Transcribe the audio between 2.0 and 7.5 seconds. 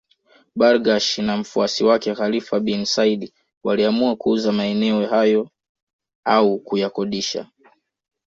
Khalifa bin Said waliamua kuuza maeneo hayo au kuyakodisha